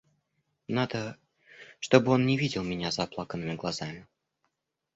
Надо, 0.67 1.15
чтобы 1.79 2.11
он 2.11 2.25
не 2.25 2.35
видел 2.35 2.63
меня 2.63 2.89
с 2.89 2.95
заплаканными 2.95 3.53
глазами. 3.53 4.07